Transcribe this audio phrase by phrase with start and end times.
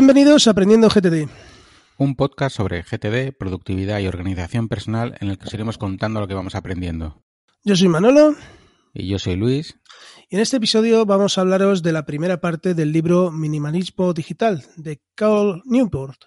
[0.00, 1.28] Bienvenidos a Aprendiendo GTD.
[1.98, 6.26] Un podcast sobre GTD, productividad y organización personal en el que os iremos contando lo
[6.26, 7.22] que vamos aprendiendo.
[7.64, 8.34] Yo soy Manolo.
[8.94, 9.78] Y yo soy Luis.
[10.30, 14.64] Y en este episodio vamos a hablaros de la primera parte del libro Minimalismo Digital
[14.76, 16.22] de Carl Newport.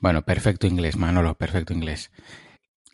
[0.00, 2.10] Bueno, perfecto inglés, Manolo, perfecto inglés.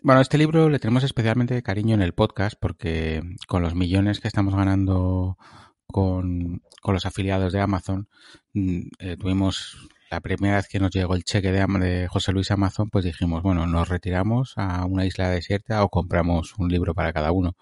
[0.02, 4.28] Bueno, este libro le tenemos especialmente cariño en el podcast porque con los millones que
[4.28, 5.38] estamos ganando
[5.86, 8.08] con, los afiliados de Amazon,
[8.52, 9.78] mm, eh, tuvimos
[10.14, 13.42] la primera vez que nos llegó el cheque de, de, José Luis Amazon, pues dijimos,
[13.42, 17.56] bueno, nos retiramos a una isla desierta o compramos un libro para cada uno.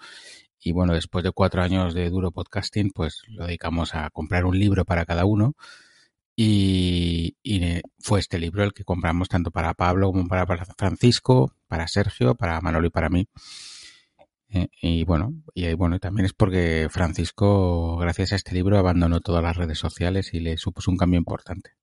[0.61, 4.59] Y bueno, después de cuatro años de duro podcasting, pues lo dedicamos a comprar un
[4.59, 5.55] libro para cada uno.
[6.37, 7.37] Y,
[8.01, 12.61] fue este libro el que compramos tanto para Pablo como para Francisco, para Sergio, para
[12.61, 13.29] Manolo y para mí.
[14.51, 19.43] Eh, y bueno, y bueno, también es porque Francisco, gracias a este libro, abandonó todas
[19.43, 21.82] las redes sociales y le supuso un cambio importante.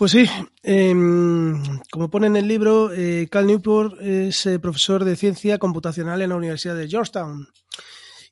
[0.00, 0.24] Pues sí,
[0.62, 6.22] em, como pone en el libro, eh, Cal Newport es eh, profesor de ciencia computacional
[6.22, 7.46] en la Universidad de Georgetown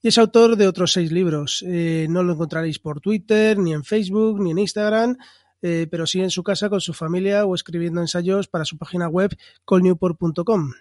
[0.00, 1.62] y es autor de otros seis libros.
[1.62, 5.18] no lo encontraréis por Twitter, ni en Facebook, ni en Instagram,
[5.60, 9.36] pero sí en su casa con su familia o escribiendo ensayos para su página web
[9.66, 10.72] colnewport.com.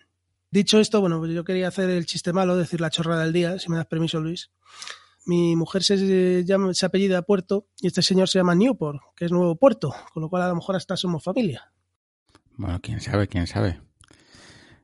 [0.52, 3.60] Dicho esto, bueno, pues yo quería hacer el chiste malo, decir la chorrada del día,
[3.60, 4.52] si me das permiso, Luis.
[5.28, 9.32] Mi mujer se, llama, se apellida Puerto y este señor se llama Newport, que es
[9.32, 11.74] Nuevo Puerto, con lo cual a lo mejor hasta somos familia.
[12.56, 13.82] Bueno, quién sabe, quién sabe.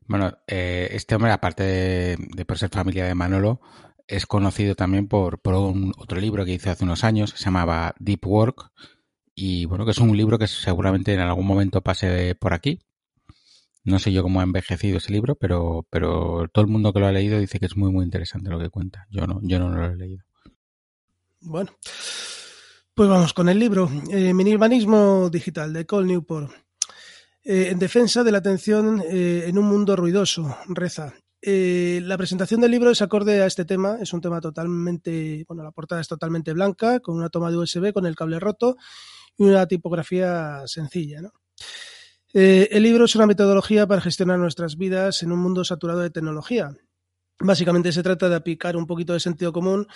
[0.06, 3.62] Bueno, eh, este hombre, aparte de, por ser familia de Manolo,
[4.06, 7.46] es conocido también por, por un, otro libro que hizo hace unos años, que se
[7.46, 8.72] llamaba Deep Work,
[9.34, 12.80] y bueno, que es un libro que seguramente en algún momento pase por aquí,
[13.86, 17.08] no sé yo cómo ha envejecido ese libro, pero, pero todo el mundo que lo
[17.08, 19.08] ha leído dice que es muy, muy interesante lo que cuenta.
[19.10, 20.26] Yo no, yo no lo he leído.
[21.46, 21.72] Bueno,
[22.94, 23.92] pues vamos con el libro.
[24.10, 26.50] Eh, Minimalismo Digital de Cole Newport.
[27.44, 31.14] Eh, en defensa de la atención eh, en un mundo ruidoso, reza.
[31.42, 33.98] Eh, la presentación del libro es acorde a este tema.
[34.00, 37.92] Es un tema totalmente, bueno, la portada es totalmente blanca, con una toma de USB,
[37.92, 38.78] con el cable roto
[39.38, 41.22] y una tipografía sencilla,
[42.36, 46.72] el libro es una metodología para gestionar nuestras vidas en un mundo saturado de tecnología.
[47.40, 49.88] Básicamente se trata de aplicar un poquito de sentido común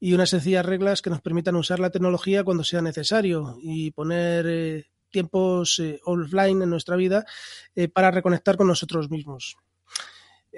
[0.00, 4.46] y unas sencillas reglas que nos permitan usar la tecnología cuando sea necesario y poner
[4.48, 7.24] eh, tiempos eh, offline en nuestra vida
[7.92, 9.56] para reconectar con nosotros mismos.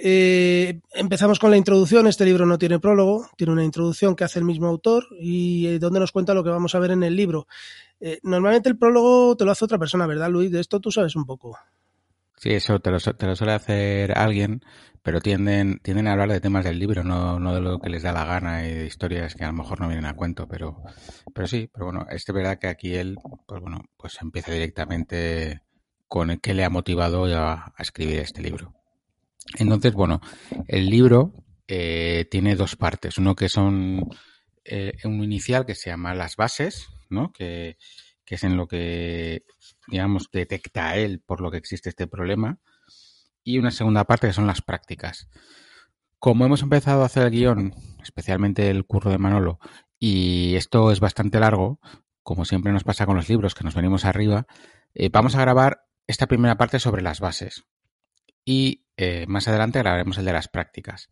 [0.01, 2.07] Eh, empezamos con la introducción.
[2.07, 5.79] Este libro no tiene prólogo, tiene una introducción que hace el mismo autor y eh,
[5.81, 7.49] donde nos cuenta lo que vamos a ver en el libro.
[7.99, 10.53] Eh, normalmente el prólogo te lo hace otra persona, ¿verdad, Luis?
[10.53, 11.59] De esto tú sabes un poco.
[12.41, 14.63] Sí, eso te lo, suele hacer alguien,
[15.03, 18.13] pero tienden, tienden a hablar de temas del libro, no, de lo que les da
[18.13, 20.83] la gana y de historias que a lo mejor no vienen a cuento, pero,
[21.47, 23.17] sí, pero bueno, es verdad que aquí él,
[23.47, 25.63] pues bueno, pues empieza directamente
[26.07, 28.75] con el que le ha motivado a escribir este libro.
[29.57, 30.21] Entonces, bueno,
[30.67, 31.33] el libro
[31.67, 33.19] eh, tiene dos partes.
[33.19, 34.09] Uno que son
[34.65, 37.33] eh, un inicial que se llama las bases, ¿no?
[37.33, 37.77] Que,
[38.27, 39.45] es en lo que,
[39.91, 42.59] digamos, detecta él por lo que existe este problema.
[43.43, 45.29] Y una segunda parte que son las prácticas.
[46.19, 49.59] Como hemos empezado a hacer el guion, especialmente el curro de Manolo,
[49.99, 51.81] y esto es bastante largo,
[52.23, 54.47] como siempre nos pasa con los libros que nos venimos arriba,
[54.95, 57.65] eh, vamos a grabar esta primera parte sobre las bases.
[58.45, 61.11] Y eh, más adelante grabaremos el de las prácticas.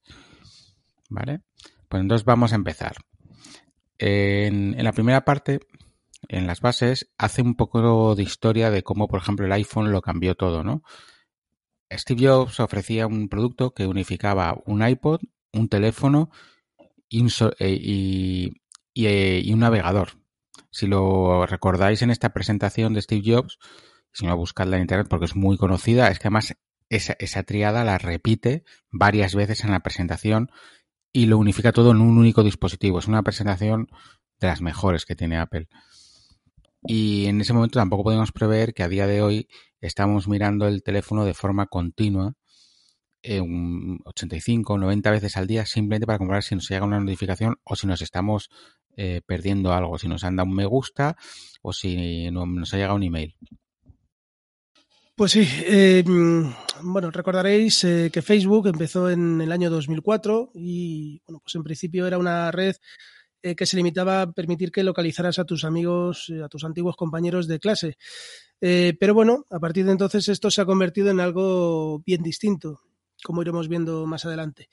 [1.09, 1.41] ¿Vale?
[1.89, 2.97] Pues entonces vamos a empezar.
[3.99, 5.61] En, la primera parte,
[6.29, 10.03] en las bases, hace un poco de historia de cómo, por ejemplo, el iPhone lo
[10.03, 10.83] cambió todo, ¿no?
[11.91, 15.21] Steve Jobs ofrecía un producto que unificaba un iPod,
[15.53, 16.31] un teléfono
[17.09, 18.51] y un, eh,
[18.95, 20.19] eh, y un navegador.
[20.71, 23.59] Si lo recordáis en esta presentación de Steve Jobs,
[24.13, 26.57] si no buscadla en internet porque es muy conocida, es que además
[26.89, 30.51] esa, esa triada la repite varias veces en la presentación
[31.13, 32.99] y lo unifica todo en un único dispositivo.
[32.99, 33.89] Es una presentación
[34.41, 35.69] de las mejores que tiene Apple.
[36.87, 39.49] Y en ese momento tampoco podemos prever que a día de hoy
[39.81, 42.35] estamos mirando el teléfono de forma continua,
[43.23, 43.43] eh,
[44.05, 47.87] 85, 90 veces al día, simplemente para comprobar si nos llega una notificación o si
[47.87, 48.51] nos estamos
[48.97, 51.17] eh, perdiendo algo, si nos han dado un me gusta
[51.63, 53.37] o si no, nos ha llegado un email.
[55.17, 56.05] Pues sí, eh,
[56.83, 62.07] bueno, recordaréis eh, que Facebook empezó en el año 2004 y, bueno, pues en principio
[62.07, 62.77] era una red
[63.47, 67.47] eh, que se limitaba a permitir que localizaras a tus amigos, a tus antiguos compañeros
[67.47, 67.97] de clase.
[68.59, 72.81] pero bueno, a partir de entonces esto se ha convertido en algo bien distinto,
[73.23, 74.69] como iremos viendo más adelante.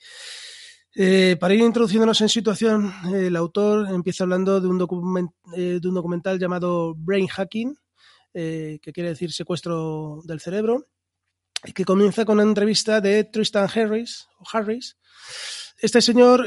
[1.38, 6.94] para ir introduciéndonos en situación, el autor empieza hablando de un, de un documental llamado
[6.96, 7.76] Brain Hacking,
[8.32, 10.86] que quiere decir secuestro del cerebro,
[11.72, 14.96] que comienza con una entrevista de Tristan Harris, o Harris.
[15.78, 16.46] Este señor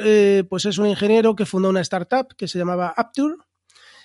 [0.49, 3.35] pues es un ingeniero que fundó una startup que se llamaba Apture,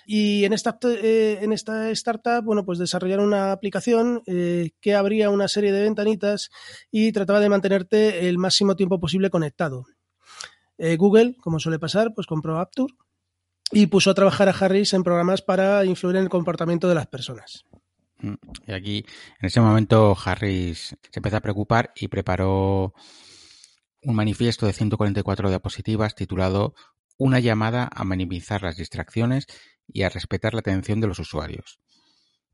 [0.05, 5.29] y en esta, eh, en esta startup, bueno, pues desarrollaron una aplicación eh, que abría
[5.29, 6.49] una serie de ventanitas
[6.91, 9.85] y trataba de mantenerte el máximo tiempo posible conectado.
[10.77, 12.93] Eh, Google, como suele pasar, pues compró Apture
[13.71, 17.07] y puso a trabajar a Harris en programas para influir en el comportamiento de las
[17.07, 17.65] personas.
[18.23, 18.35] Mm,
[18.67, 19.05] y aquí,
[19.39, 22.93] en ese momento, Harris se empezó a preocupar y preparó
[24.01, 26.73] un manifiesto de 144 diapositivas titulado
[27.17, 29.45] Una llamada a minimizar las distracciones
[29.87, 31.79] y a respetar la atención de los usuarios.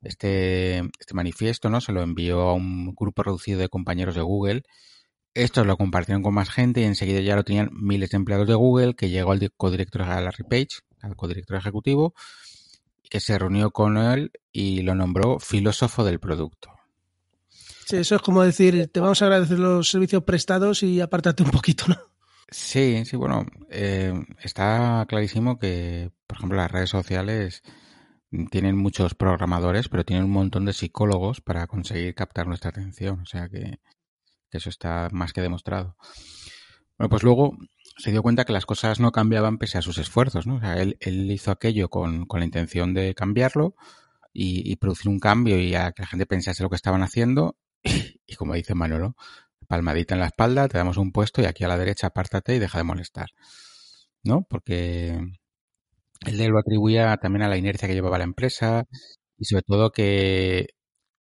[0.02, 1.82] Este, este manifiesto ¿no?
[1.82, 4.64] se lo envió a un grupo reducido de compañeros de Google.
[5.36, 8.56] Estos lo compartieron con más gente y enseguida ya lo tenían miles de empleados de
[8.56, 12.16] Google, que llegó al codirector Larry Page, al codirector ejecutivo,
[13.10, 16.70] que se reunió con él y lo nombró filósofo del producto.
[17.86, 21.52] Sí, eso es como decir, te vamos a agradecer los servicios prestados y apártate un
[21.52, 21.98] poquito, ¿no?
[22.52, 27.62] Sí, sí, bueno, eh, está clarísimo que, por ejemplo, las redes sociales
[28.52, 33.22] tienen muchos programadores, pero tienen un montón de psicólogos para conseguir captar nuestra atención.
[33.22, 33.80] O sea que,
[34.52, 35.96] eso está más que demostrado.
[37.00, 37.58] Bueno, pues luego
[37.98, 40.58] se dio cuenta que las cosas no cambiaban pese a sus esfuerzos, ¿no?
[40.58, 43.74] O sea, él, él hizo aquello con, con, la intención de cambiarlo
[44.34, 47.58] y, y, producir un cambio y a que la gente pensase lo que estaban haciendo.
[48.28, 49.16] Y, como dice Manolo,
[49.68, 52.60] palmadita en la espalda, te damos un puesto y aquí a la derecha apártate y
[52.60, 53.30] deja de molestar.
[54.24, 54.46] ¿No?
[54.50, 55.18] Porque
[56.26, 58.86] él lo atribuía también a la inercia que llevaba la empresa
[59.38, 60.70] y sobre todo que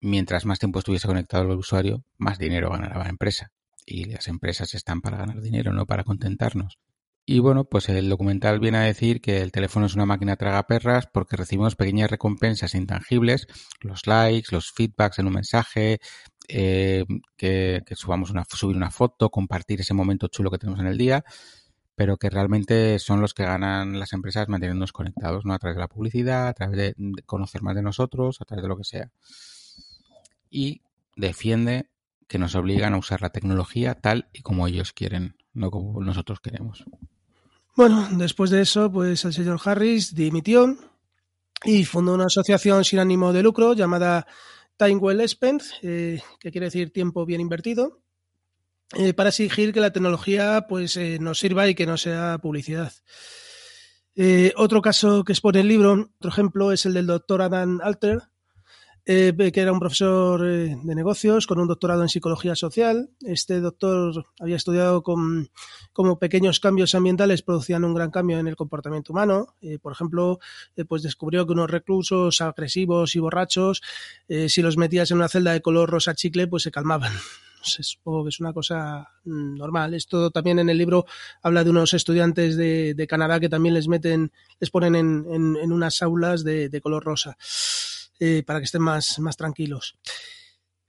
[0.01, 3.51] mientras más tiempo estuviese conectado el usuario, más dinero ganará la empresa.
[3.85, 6.79] Y las empresas están para ganar dinero, no para contentarnos.
[7.27, 10.67] Y bueno, pues el documental viene a decir que el teléfono es una máquina traga
[10.67, 13.47] perras porque recibimos pequeñas recompensas intangibles,
[13.81, 15.99] los likes, los feedbacks en un mensaje,
[16.47, 17.03] eh,
[17.35, 21.25] que, subamos una, subir una foto, compartir ese momento chulo que tenemos en el día,
[21.95, 25.53] pero que realmente son los que ganan las empresas manteniéndonos conectados, ¿no?
[25.55, 28.61] A través de la publicidad, a través de, de conocer más de nosotros, a través
[28.61, 29.09] de lo que sea.
[30.51, 30.81] Y
[31.15, 31.89] defiende
[32.27, 36.39] que nos obligan a usar la tecnología tal y como ellos quieren, no como nosotros
[36.39, 36.83] queremos.
[37.75, 40.77] Bueno, después de eso, pues el señor Harris dimitió
[41.63, 44.25] y fundó una asociación sin ánimo de lucro llamada
[44.77, 48.01] Time Well Spent, eh, que quiere decir tiempo bien invertido,
[48.95, 52.93] eh, para exigir que la tecnología pues, eh, nos sirva y que no sea publicidad.
[54.55, 58.21] Otro caso que expone el libro, otro ejemplo, es el del doctor Adam Alter,
[59.07, 63.11] eh, que era un profesor eh, de negocios con un doctorado en psicología social.
[63.21, 69.13] Este doctor había estudiado cómo pequeños cambios ambientales producían un gran cambio en el comportamiento
[69.13, 69.55] humano.
[69.61, 70.39] Eh, por ejemplo,
[70.87, 73.81] pues descubrió que unos reclusos agresivos y borrachos,
[74.47, 77.13] si los metías en una celda de color rosa chicle, pues se calmaban.
[77.61, 79.93] Supongo que es una cosa mm, normal.
[79.93, 81.05] Esto también en el libro
[81.43, 86.43] habla de unos estudiantes de, Canadá que también les meten, les ponen en, unas aulas
[86.43, 87.37] de color rosa
[88.19, 89.97] eh, para que estén más, más tranquilos.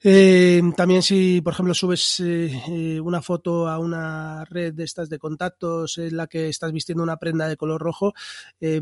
[0.02, 5.18] Eh, también si, por ejemplo, subes eh, una foto a una red de estas de
[5.18, 8.14] contactos en la que estás vistiendo una prenda de color rojo,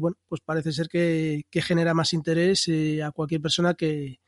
[0.01, 2.69] bueno, pues parece ser que, que genera más interés
[3.03, 4.21] a cualquier persona que,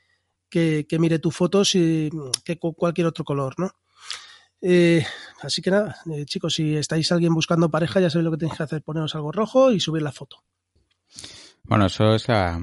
[0.48, 2.08] que, mire tu foto si,
[2.44, 3.70] que cualquier otro color, ¿no?
[5.42, 8.62] así que nada, chicos, si estáis alguien buscando pareja, ya sabéis lo que tenéis que
[8.62, 10.42] hacer, poneros algo rojo y subir la foto.
[11.64, 12.58] Bueno, eso es la,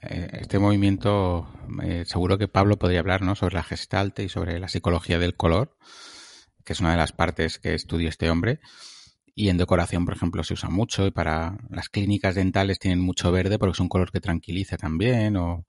[0.00, 1.48] este movimiento,
[1.82, 3.34] eh, seguro que Pablo podría hablar ¿no?
[3.34, 5.76] sobre la gestalt y sobre la psicología del color,
[6.64, 8.60] que es una de las partes que estudia este hombre.
[9.34, 13.30] Y en decoración, por ejemplo, se usa mucho y para las clínicas dentales tienen mucho
[13.30, 15.66] verde porque es un color que tranquiliza también o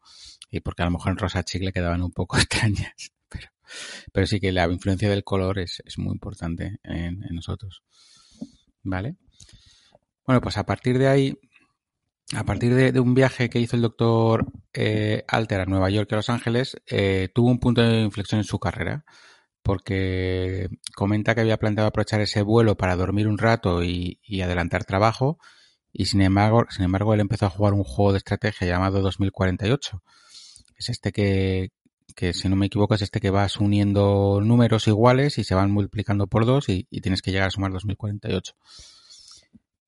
[0.50, 3.12] y porque a lo mejor en rosa chicle quedaban un poco extrañas.
[3.30, 3.48] Pero,
[4.12, 7.84] pero sí que la influencia del color es, es muy importante en, en nosotros.
[8.84, 9.16] ¿Vale?
[10.26, 11.38] Bueno, pues a partir de ahí
[12.36, 16.16] a partir de, un viaje que hizo el doctor eh, Alter a Nueva York y
[16.16, 19.04] a Los Ángeles, eh, tuvo un punto de inflexión en su carrera,
[19.62, 24.86] porque comenta que había planteado aprovechar ese vuelo para dormir un rato y, y, adelantar
[24.86, 25.40] trabajo,
[25.92, 30.02] y sin embargo, sin embargo, él empezó a jugar un juego de estrategia llamado 2048.
[30.78, 31.72] Es este que,
[32.16, 35.72] que, si no me equivoco, es este que vas uniendo números iguales y se van
[35.72, 38.56] multiplicando por dos y, y tienes que llegar a sumar 2048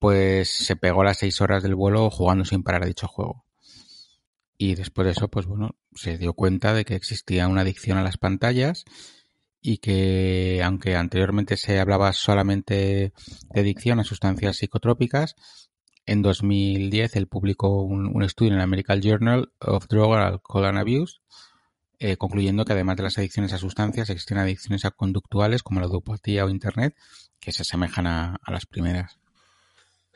[0.04, 3.46] pues se pegó las seis horas del vuelo jugando sin parar a dicho juego.
[4.58, 8.04] Y después de eso, pues bueno, se dio cuenta de que existía una adicción a
[8.04, 8.84] las pantallas
[9.62, 13.14] y que aunque anteriormente se hablaba solamente
[13.54, 15.36] de adicción a sustancias psicotrópicas,
[16.06, 21.22] en 2010 él publicó un, estudio en el American Journal of Drug, Alcohol and Abuse,
[22.00, 25.86] eh, concluyendo que además de las adicciones a sustancias, existen adicciones a conductuales como la
[25.86, 26.94] ludopatía o Internet,
[27.40, 29.23] que se asemejan a, las primeras.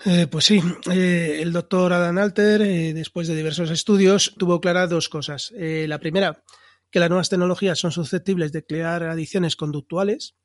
[0.05, 0.61] Eh, pues sí,
[0.91, 2.61] eh, el doctor Adam Alter,
[2.93, 5.51] después de diversos estudios, tuvo claras dos cosas.
[5.55, 6.43] la primera,
[6.91, 10.35] que las nuevas tecnologías son susceptibles de crear adicciones conductuales,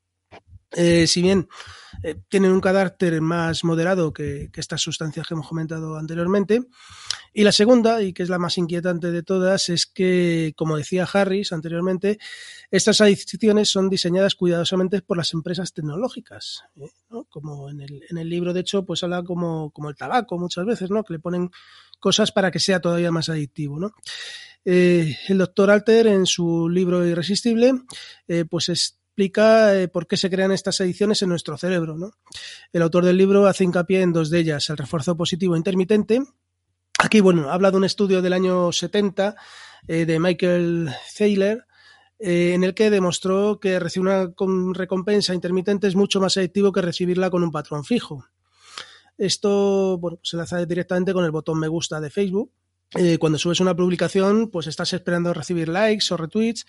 [0.74, 1.48] eh, si bien
[2.02, 6.62] eh, tienen un carácter más moderado que, estas sustancias que hemos comentado anteriormente.
[7.32, 11.08] Y la segunda, y que es la más inquietante de todas, es que, como decía
[11.10, 12.18] Harris anteriormente,
[12.70, 16.62] estas adicciones son diseñadas cuidadosamente por las empresas tecnológicas.
[16.76, 16.90] ¿eh?
[17.28, 20.64] Como en el, en el, libro, de hecho, pues habla como, como el tabaco muchas
[20.64, 21.04] veces, ¿no?
[21.04, 21.50] que le ponen
[22.00, 23.78] cosas para que sea todavía más adictivo.
[23.78, 23.92] ¿no?
[24.64, 27.72] el doctor Alter, en su libro Irresistible,
[28.48, 31.98] pues es explica eh, por qué se crean estas ediciones en nuestro cerebro.
[31.98, 32.12] ¿no?
[32.72, 36.22] El autor del libro hace hincapié en dos de ellas, el refuerzo positivo intermitente.
[36.98, 39.36] Aquí, bueno, habla de un estudio del año 70
[39.86, 41.66] eh, de Michael Thaler,
[42.18, 44.32] eh, en el que demostró que recibir una
[44.72, 48.24] recompensa intermitente es mucho más adictivo que recibirla con un patrón fijo.
[49.18, 52.50] Esto bueno, se hace directamente con el botón me gusta de Facebook.
[53.18, 56.66] Cuando subes una publicación, pues estás esperando recibir likes o retweets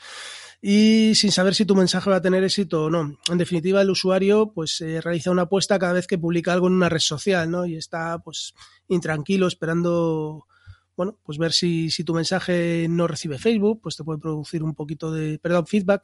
[0.66, 3.18] y sin saber si tu mensaje va a tener éxito o no.
[3.30, 6.74] En definitiva, el usuario pues eh, realiza una apuesta cada vez que publica algo en
[6.74, 7.66] una red social, ¿no?
[7.66, 8.54] Y está pues
[8.88, 10.48] intranquilo esperando
[10.96, 14.74] bueno, pues ver si, si tu mensaje no recibe Facebook, pues te puede producir un
[14.74, 16.04] poquito de, perdón, feedback,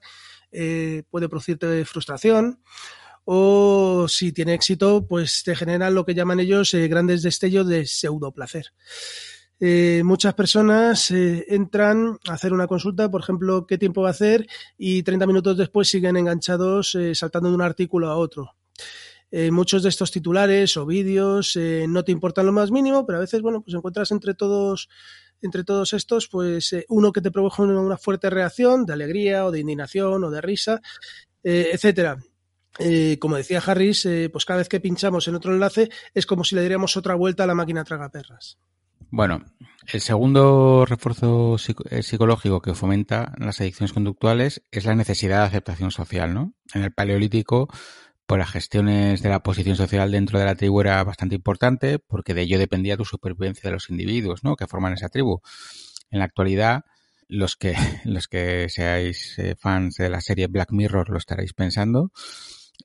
[0.52, 2.60] eh, puede producirte frustración
[3.24, 7.86] o si tiene éxito, pues te generan lo que llaman ellos eh, grandes destellos de
[7.86, 8.74] pseudo placer.
[9.62, 14.12] Eh, muchas personas eh, entran a hacer una consulta, por ejemplo, qué tiempo va a
[14.12, 14.48] hacer
[14.78, 18.56] y 30 minutos después siguen enganchados eh, saltando de un artículo a otro.
[19.52, 21.56] muchos de estos titulares o vídeos
[21.88, 24.90] no te importan lo más mínimo, pero a veces, bueno, pues encuentras entre todos,
[25.42, 29.60] entre todos estos, pues uno que te provoca una, fuerte reacción de alegría o de
[29.60, 30.82] indignación o de risa,
[31.44, 32.18] etcétera.
[33.20, 36.62] como decía Harris, pues cada vez que pinchamos en otro enlace es como si le
[36.62, 38.58] diéramos otra vuelta a la máquina tragaperras.
[39.12, 39.44] Bueno,
[39.92, 41.58] el segundo refuerzo
[41.90, 46.54] eh, psicológico que fomenta las adicciones conductuales es la necesidad de aceptación social, ¿no?
[46.74, 47.70] En el paleolítico,
[48.28, 52.36] pues las gestiones de la posición social dentro de la tribu era bastante importante porque
[52.36, 54.56] de ello dependía tu supervivencia de los individuos, ¿no?
[54.56, 55.42] Que forman esa tribu.
[56.12, 56.84] En la actualidad,
[57.28, 57.74] los que,
[58.06, 62.12] los que seáis eh, fans de la serie Black Mirror lo estaréis pensando,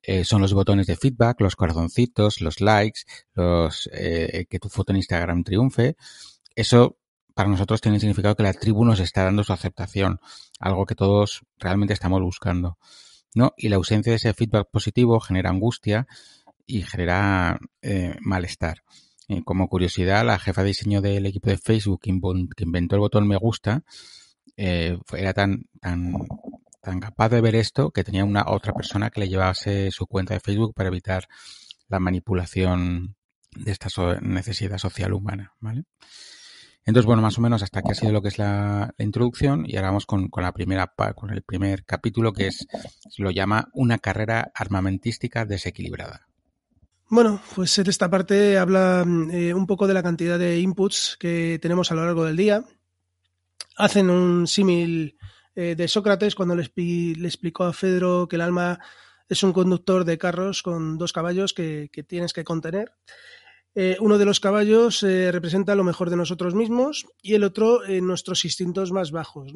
[0.02, 3.00] eh, son los botones de feedback, los corazoncitos, los likes,
[3.34, 5.96] los eh, que tu foto en Instagram triunfe.
[6.54, 6.98] Eso
[7.34, 10.20] para nosotros tiene significado que la tribu nos está dando su aceptación,
[10.60, 12.78] algo que todos realmente estamos buscando.
[13.34, 13.52] ¿no?
[13.56, 16.06] Y la ausencia de ese feedback positivo genera angustia
[16.66, 18.82] y genera eh, malestar.
[19.44, 23.36] como curiosidad, la jefa de diseño del equipo de Facebook que inventó el botón me
[23.36, 23.82] gusta
[24.56, 26.14] era tan, tan
[26.84, 30.34] tan capaz de ver esto que tenía una otra persona que le llevase su cuenta
[30.34, 31.26] de Facebook para evitar
[31.88, 33.16] la manipulación
[33.56, 33.88] de esta
[34.20, 35.84] necesidad social humana, ¿vale?
[36.86, 39.76] Entonces, bueno, más o menos hasta aquí ha sido lo que es la, introducción y
[39.76, 42.66] ahora vamos con, la primera, con el primer capítulo que es,
[43.16, 46.28] lo llama una carrera armamentística desequilibrada.
[47.08, 51.58] Bueno, pues en esta parte habla eh, un poco de la cantidad de inputs que
[51.62, 52.64] tenemos a lo largo del día.
[53.76, 55.16] Hacen un símil
[55.56, 58.80] eh, de Sócrates cuando le, explicó a Fedro que el alma
[59.28, 62.92] es un conductor de carros con dos caballos que, tienes que contener.
[63.76, 67.80] Eh, uno de los caballos eh, representa lo mejor de nosotros mismos y el otro
[68.02, 69.52] nuestros instintos más bajos.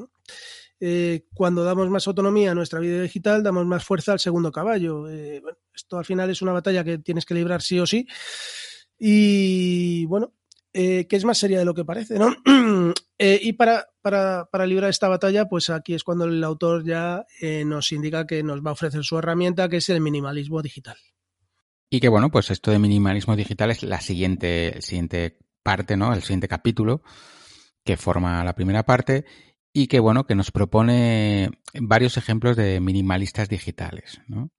[1.35, 5.09] cuando damos más autonomía a nuestra vida digital, damos más fuerza al segundo caballo.
[5.09, 8.07] esto al final es una batalla que tienes que librar sí o sí.
[8.99, 10.33] Y bueno,
[10.73, 12.35] que es más seria de lo que parece, ¿no?
[13.19, 17.91] y para, para, librar esta batalla, pues aquí es cuando el autor ya eh, nos
[17.93, 20.97] indica que nos va a ofrecer su herramienta, que es el minimalismo digital.
[21.91, 26.13] Y que bueno, pues esto de minimalismo digital es la siguiente, siguiente parte, ¿no?
[26.13, 27.03] El siguiente capítulo
[27.85, 29.25] que forma la primera parte
[29.73, 34.51] y que bueno, que nos propone varios ejemplos de minimalistas digitales, ¿no?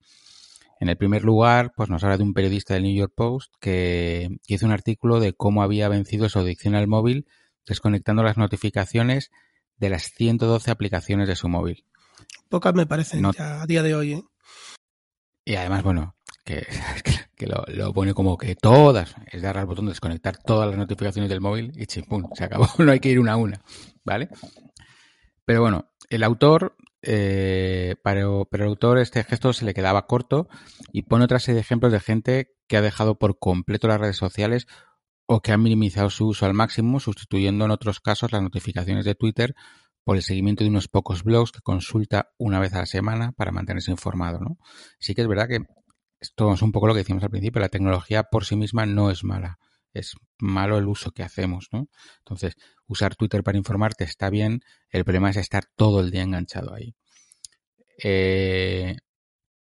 [0.79, 4.39] En el primer lugar, pues nos habla de un periodista del New York Post que
[4.47, 7.27] hizo un artículo de cómo había vencido su adicción al móvil
[7.69, 9.31] desconectando las notificaciones
[9.77, 11.85] de las 112 aplicaciones de su móvil.
[12.49, 14.13] Pocas me parecen a día de hoy.
[14.13, 14.23] ¿eh?
[15.45, 16.67] Y además, bueno, que,
[17.35, 21.29] que lo, pone como que todas, es dar al botón de desconectar todas las notificaciones
[21.29, 23.61] del móvil y chimpum, se acabó, no hay que ir una a una,
[24.03, 24.29] ¿vale?
[25.45, 30.49] Pero bueno, el autor, eh, pero, pero el autor este gesto se le quedaba corto
[30.91, 34.17] y pone otra serie de ejemplos de gente que ha dejado por completo las redes
[34.17, 34.67] sociales
[35.31, 39.13] o que han minimizado su uso al máximo, sustituyendo en otros casos las notificaciones de
[39.13, 39.53] Twitter
[40.03, 43.51] por el seguimiento de unos pocos blogs que consulta una vez a la semana para
[43.51, 44.39] mantenerse informado.
[44.39, 44.57] ¿no?
[44.97, 45.59] Sí que es verdad que
[46.19, 49.11] esto es un poco lo que decimos al principio, la tecnología por sí misma no
[49.11, 49.59] es mala,
[49.93, 51.67] es malo el uso que hacemos.
[51.71, 51.89] ¿no?
[52.17, 52.55] Entonces,
[52.87, 56.95] usar Twitter para informarte está bien, el problema es estar todo el día enganchado ahí.
[58.03, 58.97] Eh,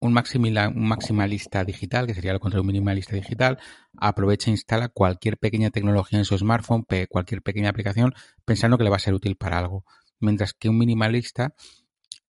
[0.05, 3.59] un, maximalista digital, que sería lo contrario un minimalista digital,
[3.97, 8.13] aprovecha e instala cualquier pequeña tecnología en su smartphone, cualquier pequeña aplicación,
[8.45, 9.85] pensando que le va a ser útil para algo.
[10.19, 11.53] Mientras que un minimalista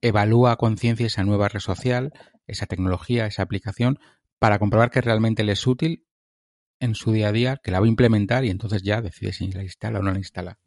[0.01, 2.13] evalúa a conciencia esa nueva red social,
[2.47, 3.99] esa tecnología, esa aplicación,
[4.39, 6.07] para comprobar que realmente le es útil
[6.81, 9.51] en su día a día, que la va a implementar y entonces ya decide si
[9.51, 10.59] la instala o no la instala.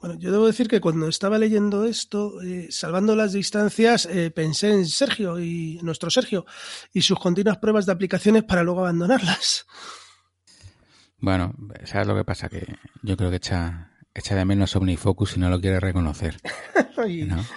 [0.00, 4.72] Bueno, yo debo decir que cuando estaba leyendo esto, eh, salvando las distancias, eh, pensé
[4.72, 6.44] en Sergio y nuestro Sergio
[6.92, 9.66] y sus continuas pruebas de aplicaciones para luego abandonarlas.
[11.18, 12.48] Bueno, ¿sabes lo que pasa?
[12.48, 12.66] Que
[13.02, 16.36] yo creo que echa, echa de menos OmniFocus y no lo quiere reconocer.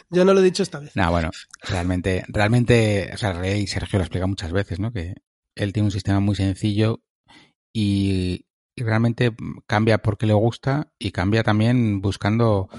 [0.10, 0.96] Yo no lo he dicho esta vez.
[0.96, 1.30] No, bueno,
[1.62, 4.92] realmente, realmente, o sea, Rey Sergio lo explica muchas veces, ¿no?
[4.92, 5.16] Que
[5.56, 7.02] él tiene un sistema muy sencillo
[7.72, 8.49] y, y
[8.84, 9.34] realmente
[9.68, 12.70] cambia porque le gusta y cambia también buscando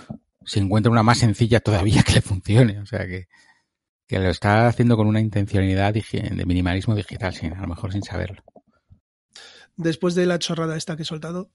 [0.44, 2.78] si encuentra una más sencilla todavía que le funcione.
[2.80, 3.28] O sea que,
[4.06, 8.02] que lo está haciendo con una intencionalidad de minimalismo digital, sin, a lo mejor sin
[8.02, 8.42] saberlo.
[9.76, 11.50] Después de la chorrada esta que he soltado,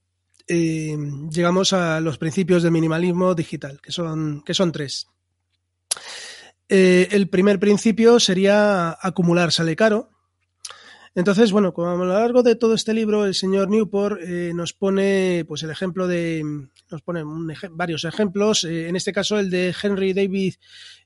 [0.47, 0.97] eh,
[1.29, 5.07] llegamos a los principios del minimalismo digital, que son, que son tres.
[6.69, 10.09] Eh, el primer principio sería acumular sale caro,
[11.15, 14.73] entonces, bueno, como a lo largo de todo este libro, el señor Newport eh, nos
[14.73, 16.43] pone pues el ejemplo de,
[16.91, 17.23] nos pone
[17.71, 20.55] varios ejemplos, eh, en este caso el de Henry David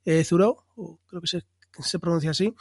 [0.06, 0.66] eh, Thoreau,
[1.06, 1.46] creo que se,
[1.80, 2.56] se pronuncia así,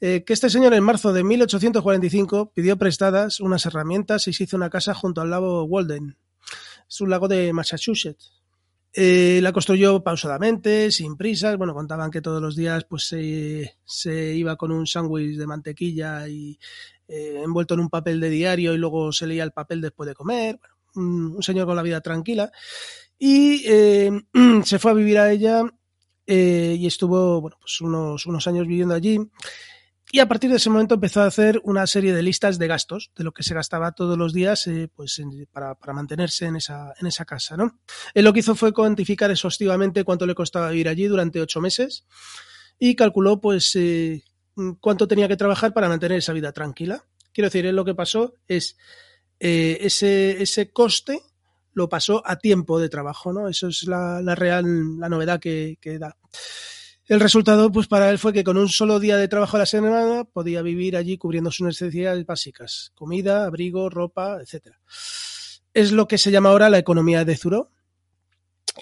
[0.00, 4.70] que este señor en marzo de 1845 pidió prestadas unas herramientas y se hizo una
[4.70, 6.16] casa junto al lago Walden.
[6.88, 8.37] Es un lago de Massachusetts.
[8.92, 11.56] Eh, la construyó pausadamente, sin prisas.
[11.56, 16.58] Bueno, contaban que todos los días pues se, iba con un sándwich de mantequilla y
[17.06, 20.14] eh, envuelto en un papel de diario y luego se leía el papel después de
[20.14, 20.58] comer.
[20.94, 22.50] un, señor con la vida tranquila.
[23.18, 24.10] Y eh,
[24.64, 25.62] se fue a vivir a ella
[26.30, 29.18] y estuvo bueno, pues unos, unos años viviendo allí.
[30.10, 33.10] Y a partir de ese momento empezó a hacer una serie de listas de gastos,
[33.14, 35.20] de lo que se gastaba todos los días eh, pues,
[35.52, 37.56] para, mantenerse en esa, en esa casa.
[37.56, 37.78] ¿no?
[38.14, 42.06] Él lo que hizo fue cuantificar exhaustivamente cuánto le costaba vivir allí durante ocho meses
[42.78, 44.22] y calculó pues, eh,
[44.80, 47.04] cuánto tenía que trabajar para mantener esa vida tranquila.
[47.32, 48.76] Quiero decir, él lo que pasó es
[49.40, 51.20] eh, ese, ese coste
[51.72, 53.48] lo pasó a tiempo de trabajo, ¿no?
[53.48, 56.16] Eso es la, real, la novedad que, que da.
[57.08, 59.66] El resultado, pues para él fue que con un solo día de trabajo a la
[59.66, 64.74] semana podía vivir allí cubriendo sus necesidades básicas, comida, abrigo, ropa, etc.
[65.72, 67.70] Es lo que se llama ahora la economía de Zuro.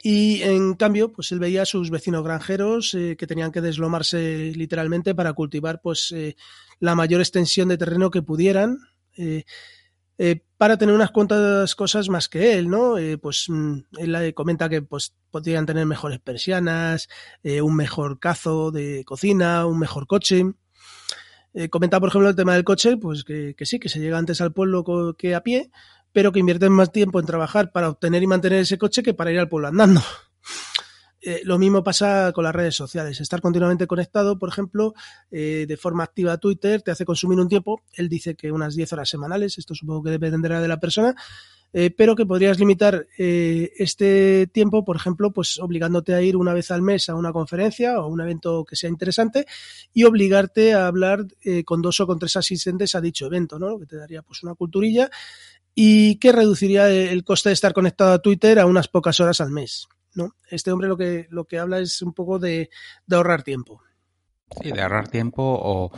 [0.03, 4.53] Y en cambio, pues él veía a sus vecinos granjeros eh, que tenían que deslomarse
[4.57, 6.37] literalmente para cultivar pues eh,
[6.81, 8.79] la mayor extensión de terreno que pudieran.
[9.17, 9.45] Eh,
[10.19, 12.97] eh, para tener unas cuantas cosas más que él, ¿no?
[12.97, 17.09] Eh, pues mm, él comenta que pues, podrían tener mejores persianas,
[17.43, 20.45] eh, un mejor cazo de cocina, un mejor coche.
[21.71, 24.41] comenta, por ejemplo, el tema del coche, pues que, que, sí, que se llega antes
[24.41, 24.85] al pueblo
[25.17, 25.71] que a pie,
[26.13, 29.33] pero que invierten más tiempo en trabajar para obtener y mantener ese coche que para
[29.33, 30.03] ir al pueblo andando.
[31.23, 33.21] Eh, lo mismo pasa con las redes sociales.
[33.21, 34.95] Estar continuamente conectado, por ejemplo,
[35.31, 37.83] eh, de forma activa a Twitter, te hace consumir un tiempo.
[37.95, 41.15] Él dice que unas 10 horas semanales, esto supongo que dependerá de la persona,
[41.73, 46.71] eh, pero que podrías limitar este tiempo, por ejemplo, pues obligándote a ir una vez
[46.71, 49.47] al mes a una conferencia o a un evento que sea interesante
[49.93, 51.27] y obligarte a hablar
[51.65, 53.69] con dos o con tres asistentes a dicho evento, ¿no?
[53.69, 55.11] Lo que te daría pues una culturilla
[55.75, 59.51] y que reduciría el coste de estar conectado a Twitter a unas pocas horas al
[59.51, 59.89] mes.
[60.17, 60.35] ¿No?
[60.51, 62.71] Este hombre lo que, lo que habla es un poco de,
[63.11, 63.83] ahorrar tiempo.
[64.63, 65.91] Sí, de ahorrar tiempo o,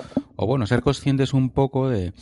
[0.46, 2.12] bueno, ser conscientes un poco de,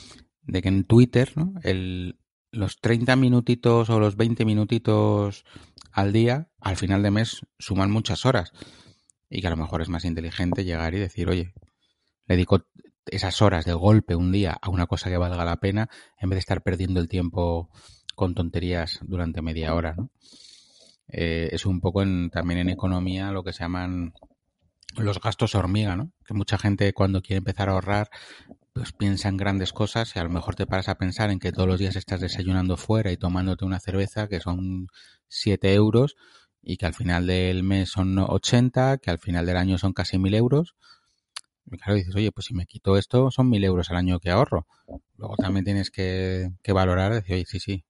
[0.47, 1.55] que en Twitter, ¿no?
[1.63, 2.19] El,
[2.51, 5.45] los 30 minutitos o los 20 minutitos
[5.93, 8.53] al día, al final de mes, suman muchas horas.
[9.29, 11.55] Y que a lo mejor es más inteligente llegar y decir, oye,
[12.27, 12.67] le dedico
[13.07, 16.37] esas horas de golpe un día a una cosa que valga la pena en vez
[16.37, 17.71] de estar perdiendo el tiempo
[18.15, 20.11] con tonterías durante media hora, ¿no?
[21.09, 24.13] Eh, es un poco también en economía lo que se llaman
[24.97, 26.13] los gastos hormiga, ¿no?
[26.25, 28.11] Que mucha gente cuando quiere empezar a ahorrar,
[28.73, 31.53] pues piensa en grandes cosas y a lo mejor te paras a pensar en que
[31.53, 34.89] todos los días estás desayunando fuera y tomándote una cerveza que son
[35.29, 36.17] 7 euros
[36.63, 40.19] y que al final del mes son 80, que al final del año son casi
[40.19, 40.75] 1000 euros.
[41.67, 44.31] Y claro, dices, oye, pues si me quito esto, son 1000 euros al año que
[44.31, 44.67] ahorro.
[45.17, 47.86] Luego también tienes que, que valorar, decir, oye, sí, sí,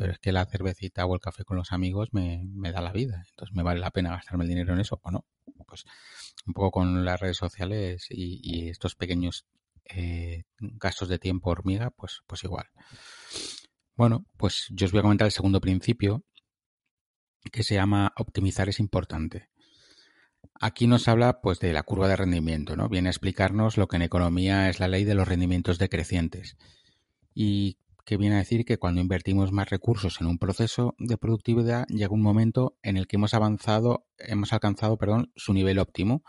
[0.00, 2.90] pero es que la cervecita o el café con los amigos me, me da la
[2.90, 3.22] vida.
[3.28, 5.26] Entonces, ¿me vale la pena gastarme el dinero en eso o no?
[5.66, 5.84] Pues
[6.46, 9.44] un poco con las redes sociales y, estos pequeños
[9.84, 12.70] eh, gastos de tiempo hormiga, pues, pues igual.
[13.94, 16.24] Bueno, pues yo os voy a comentar el segundo principio,
[17.52, 19.50] que se llama optimizar es importante.
[20.58, 22.88] Aquí nos habla pues de la curva de rendimiento, ¿no?
[22.88, 26.56] Viene a explicarnos lo que en economía es la ley de los rendimientos decrecientes.
[27.34, 27.76] Y
[28.10, 32.12] que viene a decir que cuando invertimos más recursos en un proceso de productividad llega
[32.12, 36.24] un momento en el que hemos avanzado, hemos alcanzado, perdón, su nivel óptimo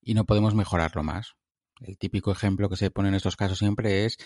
[0.00, 1.34] y no podemos mejorarlo más.
[1.82, 4.16] El típico ejemplo que se pone en estos casos siempre es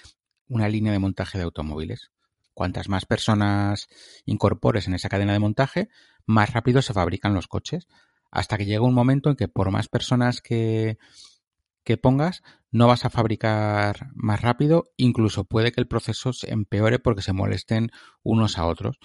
[0.46, 2.12] una línea de montaje de automóviles.
[2.54, 3.88] Cuantas más personas
[4.24, 5.88] incorpores en esa cadena de montaje,
[6.26, 7.88] más rápido se fabrican los coches
[8.30, 10.96] hasta que llega un momento en que por más personas que,
[11.82, 16.98] que pongas, no vas a fabricar más rápido, incluso puede que el proceso se empeore
[16.98, 17.90] porque se molesten
[18.22, 18.98] unos a otros,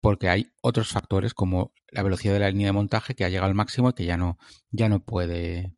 [0.00, 3.48] porque hay otros factores como la velocidad de la línea de montaje que ha llegado
[3.48, 4.38] al máximo y que ya no,
[4.70, 5.74] ya no puede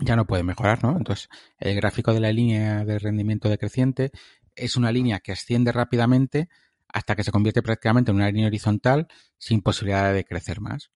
[0.00, 0.96] ya no puede mejorar, ¿no?
[0.96, 1.28] Entonces,
[1.58, 4.10] el gráfico de la línea de rendimiento decreciente
[4.56, 6.48] es una línea que asciende rápidamente
[6.88, 10.90] hasta que se convierte prácticamente en una línea horizontal sin posibilidad de crecer más.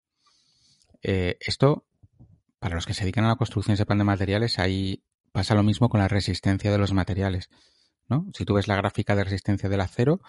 [1.02, 1.86] Eh, esto,
[2.58, 5.04] para los que se dedican a la construcción y sepan de materiales, ahí
[5.36, 7.50] pasa lo mismo con la resistencia de los materiales.
[8.08, 8.26] ¿no?
[8.32, 10.22] Si tú ves la gráfica de resistencia del acero,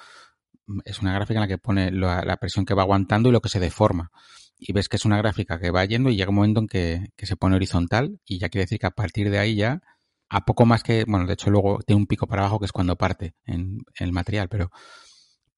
[0.65, 3.39] mm, es una gráfica en la que pone la, presión que va aguantando y lo
[3.39, 4.11] que se deforma.
[4.59, 7.25] Y ves que es una gráfica que va yendo y llega un momento en que,
[7.25, 9.79] se pone horizontal y ya quiere decir que a partir de ahí ya,
[10.27, 12.73] a poco más que, bueno, de hecho luego tiene un pico para abajo que es
[12.73, 14.71] cuando parte en, el material, pero,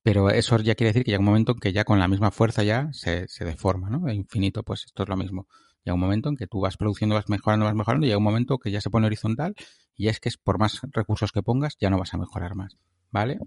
[0.04, 2.30] pero eso ya quiere decir que llega un momento en que ya con la misma
[2.30, 4.12] fuerza ya se, se deforma, ¿no?
[4.14, 5.48] infinito, pues esto es lo mismo.
[5.84, 8.24] Llega un momento en que tú vas produciendo, vas mejorando, vas mejorando, y llega un
[8.24, 9.56] momento que ya se pone horizontal
[9.96, 12.78] y es que es por más recursos que pongas ya no vas a mejorar más,
[13.12, 13.40] ¿vale?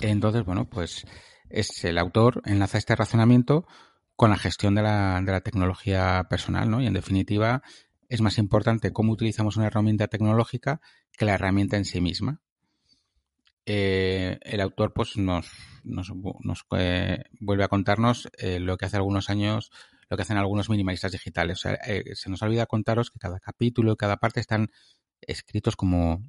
[0.00, 1.04] Entonces, bueno, pues
[1.48, 3.66] es el autor enlaza este razonamiento
[4.16, 6.80] con la gestión de la, de la tecnología personal, ¿no?
[6.80, 7.62] Y en definitiva
[8.08, 10.80] es más importante cómo utilizamos una herramienta tecnológica
[11.16, 12.42] que la herramienta en sí misma.
[13.64, 15.50] Eh, el autor pues nos,
[15.84, 16.12] nos,
[16.76, 19.70] eh, vuelve a contarnos eh, lo que hace algunos años
[20.12, 21.56] lo que hacen algunos minimalistas digitales.
[21.56, 24.68] O sea, eh, se nos olvida contaros que cada capítulo cada parte están
[25.22, 26.22] escritos como,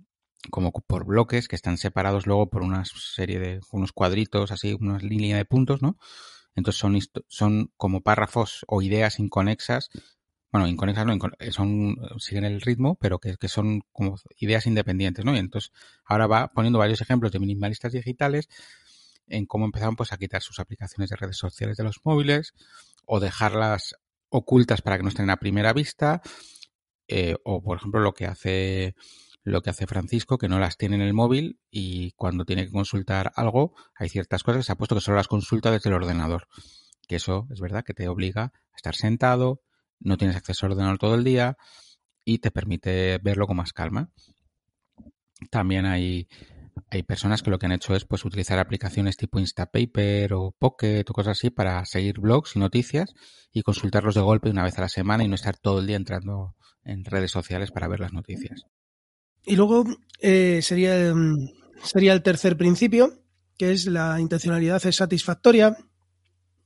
[0.51, 4.99] como por bloques que están separados luego por una serie de unos cuadritos, así, una
[4.99, 5.97] línea de puntos, ¿no?
[6.55, 9.89] Entonces son, son como párrafos o ideas inconexas.
[10.49, 11.17] Bueno, inconexas no,
[11.51, 15.35] son, siguen el ritmo, pero que, que son como ideas independientes, ¿no?
[15.35, 15.73] Y entonces
[16.05, 18.47] ahora va poniendo varios ejemplos de minimalistas digitales
[19.27, 22.53] en cómo empezaron pues a quitar sus aplicaciones de redes sociales de los móviles
[23.05, 23.95] o dejarlas
[24.29, 26.21] ocultas para que no estén a primera vista
[27.07, 28.95] eh, o por ejemplo lo que hace
[29.43, 32.71] lo que hace Francisco que no las tiene en el móvil y cuando tiene que
[32.71, 35.95] consultar algo hay ciertas cosas que se ha puesto que solo las consulta desde el
[35.95, 36.47] ordenador.
[37.07, 39.61] Que eso es verdad que te obliga a estar sentado
[40.03, 41.57] no tienes acceso al ordenador todo el día
[42.25, 44.09] y te permite verlo con más calma.
[45.49, 46.27] También hay
[46.89, 51.05] hay personas que lo que han hecho es pues utilizar aplicaciones tipo Instapaper o Pocket
[51.07, 53.13] o cosas así para seguir blogs y noticias
[53.51, 55.95] y consultarlos de golpe una vez a la semana y no estar todo el día
[55.95, 58.65] entrando en redes sociales para ver las noticias.
[59.45, 59.85] Y luego
[60.19, 61.49] eh, sería, mm,
[61.83, 63.23] sería el tercer principio,
[63.57, 65.77] que es la intencionalidad es satisfactoria.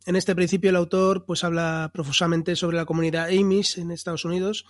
[0.07, 4.65] En este principio el autor pues habla profusamente sobre la comunidad Amis en Estados Unidos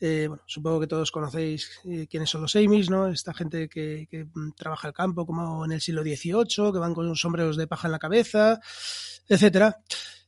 [0.00, 3.08] eh, supongo que todos conocéis eh, quiénes son los Amis, ¿no?
[3.08, 7.14] Esta gente que, mm, trabaja el campo como en el siglo XVIII, que van con
[7.16, 8.60] sombreros de paja en la cabeza,
[9.28, 9.78] etcétera.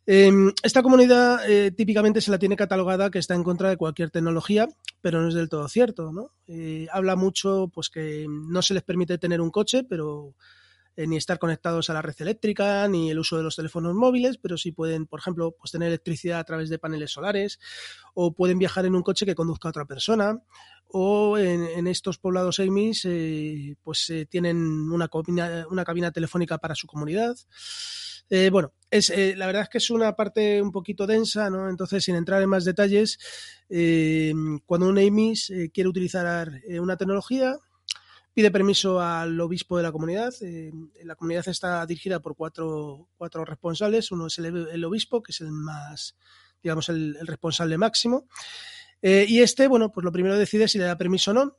[0.06, 4.10] Em, esta comunidad eh, típicamente se la tiene catalogada que está en contra de cualquier
[4.10, 4.68] tecnología,
[5.00, 6.30] pero no es del todo cierto, ¿no?
[6.92, 10.34] habla mucho, pues que no se les permite tener un coche, pero
[10.96, 14.38] eh, ni estar conectados a la red eléctrica, ni el uso de los teléfonos móviles,
[14.38, 17.60] pero sí pueden, por ejemplo, pues tener electricidad a través de paneles solares,
[18.14, 20.40] o pueden viajar en un coche que conduzca a otra persona,
[20.88, 27.36] o en, estos poblados EMIS, eh, pues eh, tienen una cabina, telefónica para su comunidad.
[28.50, 31.68] bueno, es, la verdad es que es una parte un poquito densa, ¿no?
[31.68, 33.18] Entonces, sin entrar en más detalles,
[34.64, 37.58] cuando un EMIS quiere utilizar una tecnología,
[38.36, 40.30] pide permiso al obispo de la comunidad.
[40.42, 40.70] Eh,
[41.04, 44.12] la comunidad está dirigida por cuatro, cuatro responsables.
[44.12, 46.18] Uno es el, obispo, que es el más,
[46.62, 48.28] digamos, el, responsable máximo.
[49.00, 51.56] Eh, y este, bueno, pues lo primero decide si le da permiso o no.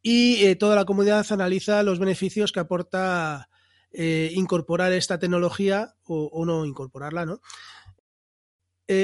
[0.00, 3.48] Y eh, toda la comunidad analiza los beneficios que aporta
[3.94, 7.42] incorporar esta tecnología o, no incorporarla, ¿no?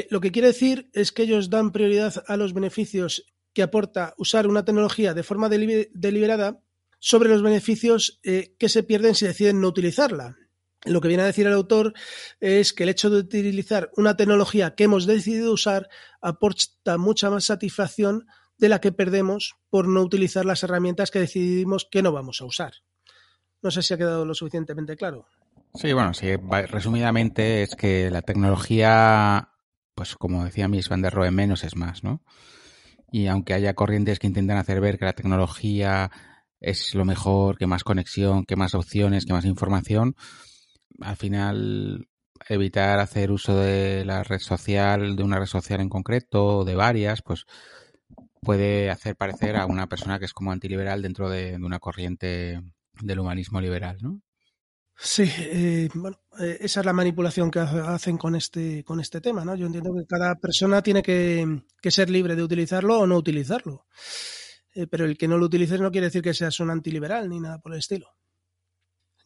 [0.08, 4.46] lo que quiere decir es que ellos dan prioridad a los beneficios que aporta usar
[4.46, 6.62] una tecnología de forma deliberada
[6.98, 10.36] sobre los beneficios eh, que se pierden si deciden no utilizarla.
[10.84, 11.92] Lo que viene a decir el autor
[12.40, 15.88] es que el hecho de utilizar una tecnología que hemos decidido usar
[16.20, 18.26] aporta mucha más satisfacción
[18.58, 22.44] de la que perdemos por no utilizar las herramientas que decidimos que no vamos a
[22.44, 22.72] usar.
[23.62, 25.26] No sé si ha quedado lo suficientemente claro.
[25.74, 26.28] Sí, bueno, sí,
[26.68, 29.50] resumidamente es que la tecnología,
[29.94, 32.22] pues como decía Miss Van der Rohe, menos es más, ¿no?
[33.10, 36.10] Y aunque haya corrientes que intentan hacer ver que la tecnología
[36.60, 40.16] es lo mejor, que más conexión, que más opciones, que más información,
[41.00, 42.08] al final
[42.48, 46.74] evitar hacer uso de la red social, de una red social en concreto, o de
[46.74, 47.44] varias, pues
[48.40, 52.60] puede hacer parecer a una persona que es como antiliberal dentro de, una corriente
[53.00, 54.20] del humanismo liberal, ¿no?
[55.00, 59.44] Sí, eh, bueno, eh, esa es la manipulación que hacen con este, con este tema,
[59.44, 59.54] ¿no?
[59.54, 63.86] Yo entiendo que cada persona tiene que, ser libre de utilizarlo o no utilizarlo.
[64.78, 67.40] Eh, pero el que no lo utilices no quiere decir que seas un antiliberal ni
[67.40, 68.14] nada por el estilo.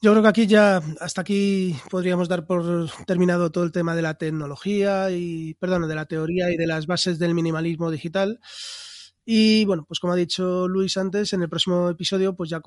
[0.01, 4.01] Yo creo que aquí ya, hasta aquí podríamos dar por terminado todo el tema de
[4.01, 8.41] la tecnología y, perdón, de la teoría y de las bases del minimalismo digital.
[9.27, 12.63] Y bueno, pues como ha dicho Luis antes, en el próximo episodio pues ya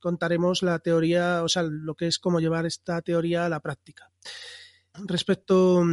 [0.00, 4.10] contaremos la teoría, o sea, lo que es cómo llevar esta teoría a la práctica.
[5.06, 5.84] Respecto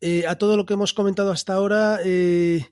[0.00, 2.66] eh, a todo lo que hemos comentado hasta ahora, eh,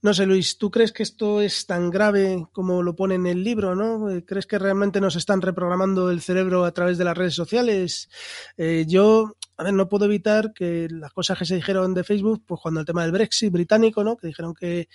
[0.00, 3.42] no sé, Luis, ¿tú crees que esto es tan grave como lo pone en el
[3.42, 4.08] libro, no?
[4.10, 8.08] Eh, ¿Crees que realmente nos están reprogramando el cerebro a través de las redes sociales?
[8.56, 12.44] Eh, yo, a ver, no puedo evitar que las cosas que se dijeron de Facebook,
[12.46, 14.16] pues cuando el tema del Brexit británico, ¿no?
[14.16, 14.88] Que dijeron que,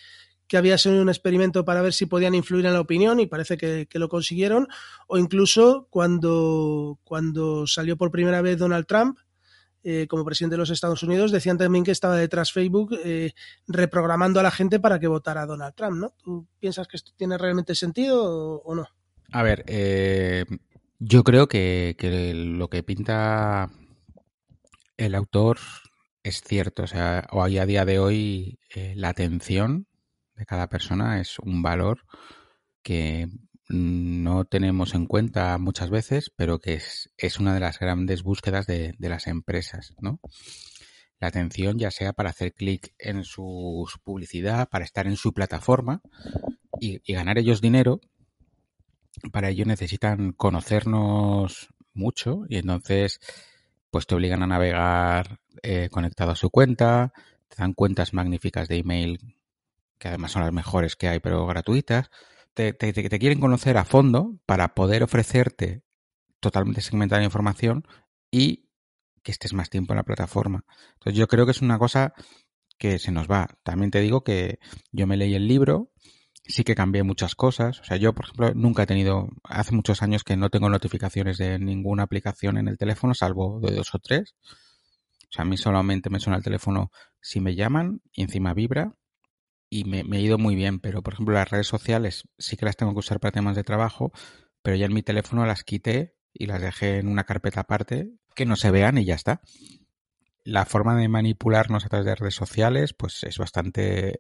[0.48, 3.58] que había sido un experimento para ver si podían influir en la opinión y parece
[3.58, 4.70] que, que, lo consiguieron,
[5.08, 9.18] o incluso cuando, cuando salió por primera vez Donald Trump,
[9.84, 13.34] eh, como presidente de los Estados Unidos, decían también que estaba detrás Facebook eh,
[13.68, 16.14] reprogramando a la gente para que votara Donald Trump, ¿no?
[16.24, 18.88] ¿Tú piensas que esto tiene realmente sentido o, no?
[19.32, 20.46] A ver, eh,
[21.00, 21.96] yo creo que,
[22.34, 23.70] lo que pinta
[24.96, 25.60] el autor
[26.24, 26.84] es cierto.
[26.84, 28.60] O sea, hoy a día de hoy
[28.96, 29.88] la atención
[30.36, 32.06] de cada persona es un valor
[32.82, 33.28] que
[33.70, 38.68] no tenemos en cuenta muchas veces, pero que es, es una de las grandes búsquedas
[38.68, 40.20] de, las empresas, ¿no?
[41.20, 46.02] La atención, ya sea para hacer clic en su, publicidad, para estar en su plataforma
[46.80, 48.02] y, ganar ellos dinero,
[49.32, 53.20] para ello necesitan conocernos mucho y entonces
[53.92, 57.14] pues te obligan a navegar eh, conectado a su cuenta,
[57.48, 59.38] te dan cuentas magníficas de email
[60.00, 62.10] que además son las mejores que hay pero gratuitas,
[62.54, 65.84] te, quieren conocer a fondo para poder ofrecerte
[66.40, 67.86] totalmente segmentada información
[68.32, 68.70] y
[69.24, 70.66] que estés más tiempo en la plataforma.
[70.94, 72.14] Entonces yo creo que es una cosa
[72.78, 73.58] que se nos va.
[73.64, 74.60] También te digo que
[74.92, 75.92] yo me leí el libro,
[76.46, 77.80] sí que cambié muchas cosas.
[77.80, 81.38] O sea, yo, por ejemplo, nunca he tenido, hace muchos años que no tengo notificaciones
[81.38, 84.36] de ninguna aplicación en el teléfono, salvo de dos o tres.
[84.44, 88.96] O sea, a mí solamente me suena el teléfono si me llaman y encima vibra
[89.74, 92.78] y me, he ido muy bien, pero por ejemplo las redes sociales sí que las
[92.78, 94.12] tengo que usar para temas de trabajo,
[94.62, 98.46] pero ya en mi teléfono las quité y las dejé en una carpeta aparte que
[98.46, 99.42] no se vean y ya está.
[100.44, 104.20] La forma de manipularnos a través de redes sociales pues es bastante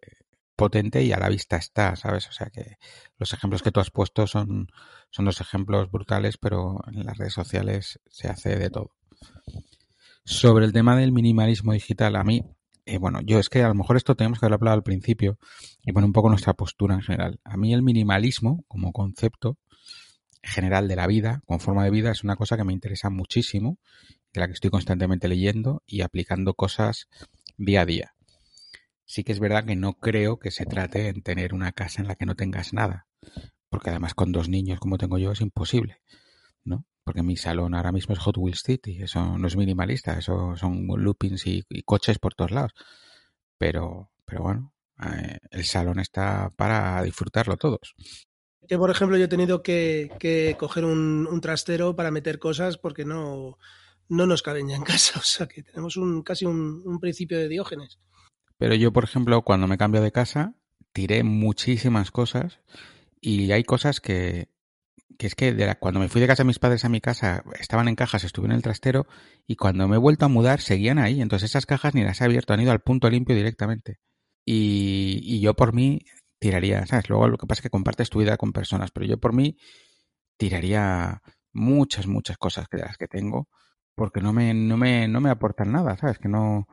[0.55, 2.27] potente y a la vista está, ¿sabes?
[2.29, 2.77] O sea que
[3.19, 4.69] los ejemplos que tú has puesto son,
[5.11, 8.95] son dos ejemplos brutales, pero en las redes sociales se hace de todo.
[10.25, 12.41] Sobre el tema del minimalismo digital, a mí
[12.85, 15.37] eh, bueno, yo es que a lo mejor esto tenemos que haberlo hablado al principio
[15.83, 17.39] y poner un poco nuestra postura en general.
[17.43, 19.57] A mí el minimalismo como concepto
[20.43, 23.79] general de la vida, con forma de vida, es una cosa que me interesa muchísimo,
[24.33, 27.07] de la que estoy constantemente leyendo y aplicando cosas
[27.57, 28.15] día a día.
[29.05, 32.07] Sí que es verdad que no creo que se trate en tener una casa en
[32.07, 33.07] la que no tengas nada,
[33.69, 36.01] porque además con dos niños como tengo yo es imposible,
[36.63, 36.85] ¿no?
[37.03, 40.87] Porque mi salón ahora mismo es Hot Wheels City, eso no es minimalista, eso son
[40.87, 42.71] loopings y, coches por todos lados.
[43.57, 47.95] Pero, pero bueno, eh, el salón está para disfrutarlo todos.
[48.67, 53.57] Que por ejemplo yo he tenido que, coger un, trastero para meter cosas porque no,
[54.07, 57.49] no nos caben ya en casa, o sea que tenemos un, casi un principio de
[57.49, 57.99] diógenes.
[58.57, 60.53] Pero yo, por ejemplo, cuando me cambio de casa,
[60.93, 62.61] tiré muchísimas cosas
[63.19, 64.52] y hay cosas que,
[65.17, 67.87] que es que cuando me fui de casa de mis padres a mi casa, estaban
[67.87, 69.07] en cajas, estuve en el trastero
[69.47, 71.21] y cuando me he vuelto a mudar seguían ahí.
[71.21, 73.99] Entonces esas cajas ni las he abierto, han ido al punto limpio directamente.
[74.45, 76.01] Y, yo por mí
[76.39, 77.09] tiraría, ¿sabes?
[77.09, 79.57] Luego lo que pasa es que compartes tu vida con personas, pero yo por mí
[80.37, 81.21] tiraría
[81.53, 83.49] muchas, muchas cosas de las que tengo
[83.95, 86.17] porque no me, no me, no me aportan nada, ¿sabes?
[86.19, 86.67] Que no...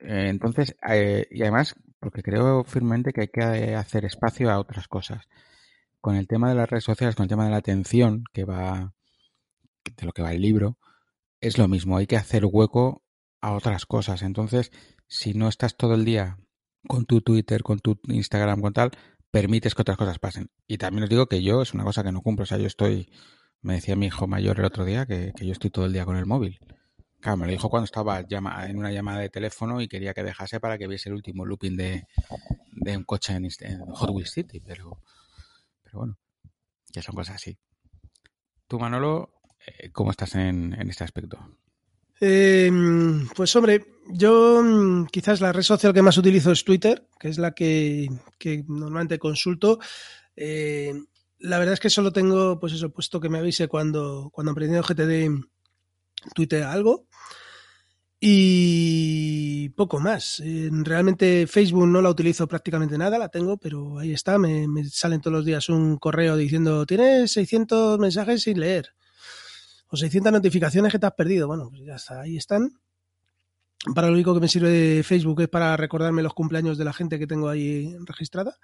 [0.00, 4.88] Eh, entonces, eh, y además, porque creo firmemente que hay que hacer espacio a otras
[4.88, 5.28] cosas
[6.02, 8.92] con el tema de las redes sociales, con el tema de la atención que va,
[9.96, 10.76] de lo que va el libro,
[11.40, 13.02] es lo mismo, hay que hacer hueco
[13.40, 14.22] a otras cosas.
[14.22, 14.72] Entonces,
[15.06, 16.38] si no estás todo el día
[16.88, 18.90] con tu Twitter, con tu Instagram, con tal,
[19.30, 20.50] permites que otras cosas pasen.
[20.66, 22.42] Y también os digo que yo es una cosa que no cumplo.
[22.42, 23.08] O sea, yo estoy,
[23.60, 26.16] me decía mi hijo mayor el otro día que, yo estoy todo el día con
[26.16, 26.58] el móvil.
[27.20, 30.58] Claro, me lo dijo cuando estaba en una llamada de teléfono y quería que dejase
[30.58, 32.06] para que viese el último looping de
[32.96, 33.48] un coche en,
[33.86, 34.98] Hot Wheels City, pero,
[35.92, 36.18] pero bueno,
[36.90, 37.58] ya son cosas así.
[38.66, 39.34] Tú, Manolo,
[39.66, 41.38] eh, ¿cómo estás en, en este aspecto?
[42.18, 42.70] Eh,
[43.36, 47.36] pues hombre, yo mm, quizás la red social que más utilizo es Twitter, que es
[47.36, 48.08] la que,
[48.68, 49.80] normalmente consulto.
[50.34, 50.94] Eh,
[51.40, 54.86] la verdad es que solo tengo, pues eso, puesto que me avise cuando, cuando aprendiendo
[54.86, 55.44] GTD
[56.34, 57.06] tuitea algo.
[58.24, 60.40] Y poco más.
[60.44, 64.38] Realmente Facebook no la utilizo prácticamente nada, la tengo, pero ahí está.
[64.38, 68.94] Me, me salen todos los días un correo diciendo, tienes 600 mensajes sin leer
[69.88, 71.48] o 600 notificaciones que te has perdido.
[71.48, 72.70] Bueno, pues ya está, ahí están.
[73.92, 76.92] Para lo único que me sirve de Facebook es para recordarme los cumpleaños de la
[76.92, 78.56] gente que tengo ahí registrada.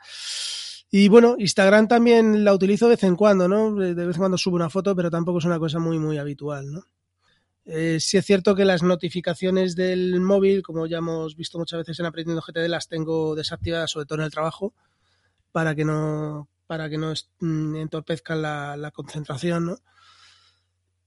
[0.89, 3.75] Y bueno, Instagram también la utilizo de vez en cuando, ¿no?
[3.75, 6.71] De vez en cuando subo una foto, pero tampoco es una cosa muy, muy habitual,
[6.71, 6.85] ¿no?
[7.71, 12.01] Eh, sí es cierto que las notificaciones del móvil, como ya hemos visto muchas veces
[12.01, 14.73] en Aprendiendo GTD, las tengo desactivadas, sobre todo en el trabajo,
[15.53, 19.79] para que no, para que no mm, entorpezcan la, la concentración, ¿no?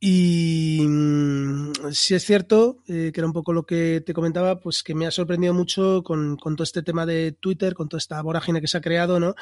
[0.04, 4.82] Y mm, si es cierto, eh, que era un poco lo que te comentaba, pues
[4.82, 8.62] que me ha sorprendido mucho con, todo este tema de Twitter, con toda esta vorágine
[8.62, 9.36] que se ha creado, ¿no?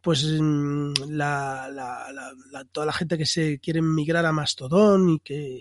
[0.00, 1.68] Pues mm, la,
[2.72, 5.60] toda la gente que se quiere migrar a Mastodon y que,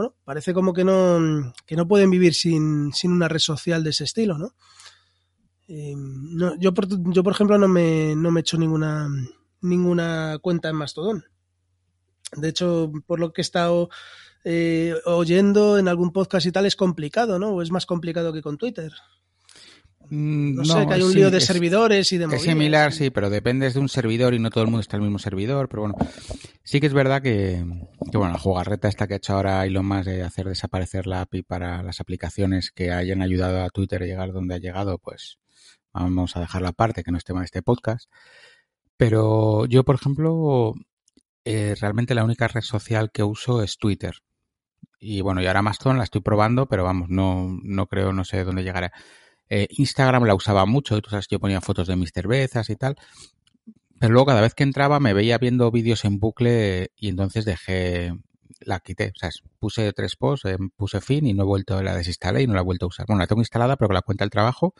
[0.00, 3.90] bueno, parece como que no, que no pueden vivir sin, sin una red social de
[3.90, 4.54] ese estilo, ¿no?
[5.68, 9.08] Eh, no yo, por, yo, por ejemplo, no me, no me he hecho ninguna,
[9.60, 11.24] ninguna cuenta en Mastodon.
[12.34, 13.90] De hecho, por lo que he estado
[14.44, 17.50] eh, oyendo en algún podcast y tal, es complicado, ¿no?
[17.50, 18.92] ¿O es más complicado que con Twitter?
[20.10, 23.30] Mm, no, sé, que hay un lío de servidores y de Es similar, sí, pero
[23.30, 25.68] depende de un servidor y no todo el mundo está en el mismo servidor.
[25.68, 25.96] Pero bueno,
[26.64, 27.64] sí que es verdad que,
[28.10, 31.20] que bueno, la jugarreta esta que ha hecho ahora Elon Musk de hacer desaparecer la
[31.20, 35.38] API para las aplicaciones que hayan ayudado a Twitter a llegar donde ha llegado, pues
[35.92, 38.10] vamos a dejarla aparte, que no es tema de este podcast.
[38.96, 40.74] Pero yo, por ejemplo,
[41.44, 44.16] eh, realmente la única red social que uso es Twitter.
[44.98, 48.44] Y bueno, y ahora Mastodon la estoy probando, pero vamos, no, no creo, no sé
[48.44, 48.92] dónde llegará.
[49.50, 52.26] Eh, Instagram la usaba mucho, tú sabes yo ponía fotos de Mr.
[52.28, 52.96] Bezas y tal.
[53.98, 58.14] Pero luego cada vez que entraba me veía viendo vídeos en bucle y entonces dejé,
[58.60, 59.12] la quité.
[59.14, 62.46] O sea, puse tres posts, eh, puse fin y no he vuelto, la desinstalé y
[62.46, 63.06] no la he vuelto a usar.
[63.06, 64.74] Bueno, la tengo instalada, pero con la cuenta del trabajo,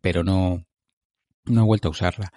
[0.00, 0.64] pero no,
[1.46, 2.32] no he vuelto a usarla.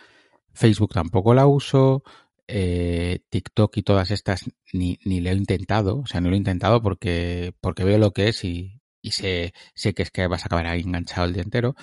[0.53, 2.03] Facebook tampoco la uso
[2.47, 6.37] eh, TikTok y todas estas ni, ni lo he intentado, o sea, no lo he
[6.37, 10.43] intentado porque, porque veo lo que es y, y sé, sé que es que vas
[10.43, 11.75] a acabar ahí enganchado el día entero.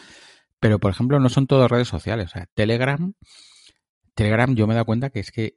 [0.61, 2.26] Pero, por ejemplo, no son todas redes sociales.
[2.26, 3.14] O sea, Telegram,
[4.14, 5.56] Telegram yo me he dado cuenta que es que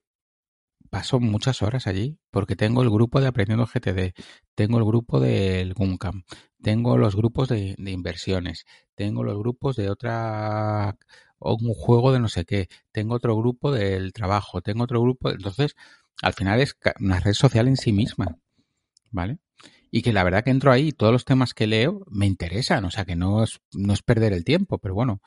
[0.89, 4.13] paso muchas horas allí porque tengo el grupo de Aprendiendo GTD,
[4.55, 6.23] tengo el grupo del Guncam,
[6.61, 10.97] tengo los grupos de, inversiones, tengo los grupos de otra
[11.39, 15.31] o un juego de no sé qué, tengo otro grupo del trabajo, tengo otro grupo,
[15.31, 15.75] entonces
[16.21, 18.37] al final es una red social en sí misma,
[19.11, 19.39] ¿vale?
[19.95, 22.91] Y que la verdad que entro ahí todos los temas que leo me interesan, o
[22.91, 25.21] sea que no es, no es perder el tiempo, pero bueno,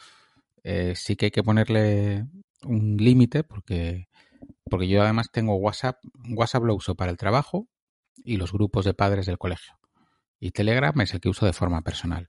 [0.63, 2.27] eh, sí que hay que ponerle
[2.64, 4.09] un límite porque,
[4.69, 5.97] porque yo además tengo WhatsApp,
[6.37, 7.66] WhatsApp lo uso para el trabajo
[8.23, 9.79] y los grupos de padres del colegio.
[10.39, 12.29] Y Telegram es el que uso de forma personal.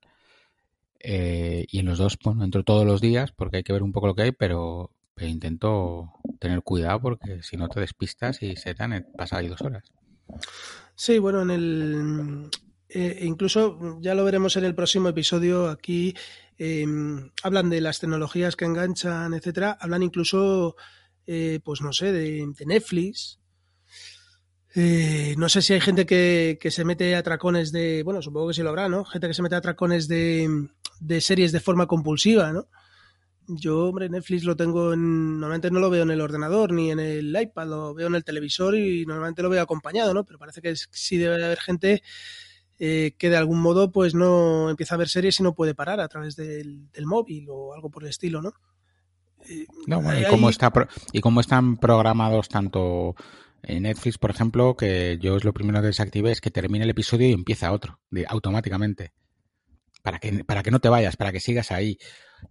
[1.02, 3.92] Eh, y en los dos, bueno, entro todos los días porque hay que ver un
[3.92, 8.76] poco lo que hay, pero, intento tener cuidado porque si no te despistas y se
[8.76, 9.84] te han ahí dos horas.
[11.00, 12.50] Sí, bueno, en el.
[12.90, 15.70] Eh, incluso ya lo veremos en el próximo episodio.
[15.70, 16.14] Aquí
[16.58, 19.78] em, hablan de las tecnologías que enganchan, etcétera.
[19.80, 20.76] Hablan incluso,
[21.26, 23.40] eh, pues no sé, de, de Netflix,
[24.76, 28.04] eh, no sé si hay gente que, se mete a tracones de.
[28.04, 29.06] Bueno, supongo que sí lo habrá, ¿no?
[29.06, 30.68] Gente que se mete a tracones de,
[31.00, 32.68] de series de forma compulsiva, ¿no?
[33.52, 35.40] Yo, hombre, Netflix lo tengo en.
[35.40, 38.24] Normalmente no lo veo en el ordenador ni en el iPad, lo veo en el
[38.24, 40.24] televisor y normalmente lo veo acompañado, ¿no?
[40.24, 42.04] Pero parece que sí debe haber gente
[42.78, 46.00] eh, que de algún modo pues no empieza a ver series y no puede parar
[46.00, 48.54] a través del, móvil o algo por el estilo, ¿no?
[49.50, 50.72] Eh, no, bueno, y, cómo está,
[51.12, 53.16] y cómo están programados tanto
[53.64, 56.92] en Netflix, por ejemplo, que yo es lo primero que desactivé es que termine el
[56.92, 59.12] episodio y empieza otro, de, automáticamente.
[60.02, 61.98] Para que, para que no te vayas, para que sigas ahí.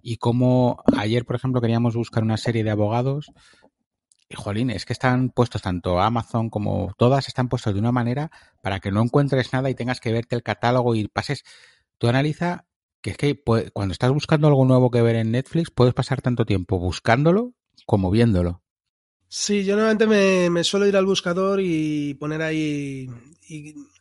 [0.03, 3.33] Y como ayer, por ejemplo, queríamos buscar una serie de abogados
[4.29, 8.31] y jolín, es que están puestos tanto Amazon como todas están puestos de una manera
[8.63, 11.45] para que no encuentres nada y tengas que verte el catálogo y pases.
[11.97, 12.67] Tú analiza
[13.01, 13.43] que es que
[13.73, 17.55] cuando estás buscando algo nuevo que ver en Netflix, puedes pasar tanto tiempo buscándolo
[17.87, 18.63] como viéndolo.
[19.29, 23.09] Sí, yo normalmente me, suelo ir al buscador y poner ahí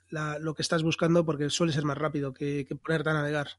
[0.09, 3.49] lo que estás buscando porque suele ser más rápido que, que ponerte a navegar.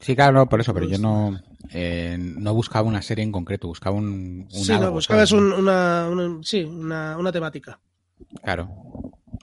[0.00, 3.68] Sí, claro, no, por eso, pero yo no, eh, no buscaba una serie en concreto,
[3.68, 4.46] buscaba un.
[4.50, 6.08] sí, no, buscabas una,
[6.42, 7.80] sí, una, temática.
[8.42, 8.70] Claro.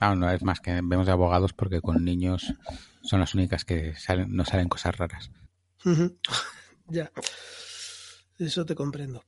[0.00, 2.54] Ah, no, es más que vemos de abogados porque con niños
[3.02, 5.30] son las únicas que salen, no salen cosas raras.
[6.88, 7.10] ya.
[8.38, 9.24] Eso te comprendo.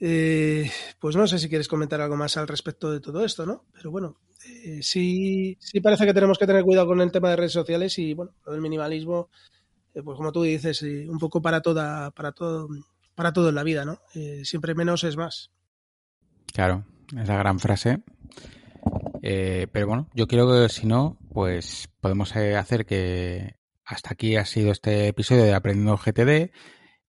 [0.00, 0.70] Eh,
[1.00, 3.64] pues no sé si quieres comentar algo más al respecto de todo esto, ¿no?
[3.72, 4.18] Pero bueno,
[4.64, 7.98] eh, sí, sí parece que tenemos que tener cuidado con el tema de redes sociales
[7.98, 9.30] y bueno, del minimalismo
[9.94, 12.68] eh, pues como tú dices, un poco para toda, para todo,
[13.14, 13.98] para todo en la vida, ¿no?
[14.42, 15.50] Siempre menos es más.
[16.52, 16.84] Claro,
[17.18, 18.02] es la gran frase.
[19.22, 24.70] Pero bueno, yo quiero que si no, pues podemos hacer que hasta aquí ha sido
[24.70, 26.50] este episodio de Aprendiendo GTD.